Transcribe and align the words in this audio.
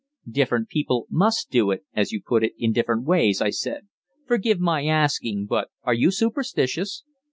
"Different 0.27 0.67
people 0.67 1.05
must 1.11 1.51
'do 1.51 1.69
it,' 1.69 1.85
as 1.93 2.11
you 2.11 2.23
put 2.25 2.43
it, 2.43 2.53
in 2.57 2.71
different 2.73 3.05
ways," 3.05 3.39
I 3.39 3.51
said. 3.51 3.87
"Forgive 4.25 4.59
my 4.59 4.83
asking, 4.87 5.45
but 5.45 5.69
are 5.83 5.93
you 5.93 6.09
superstitious?" 6.09 7.03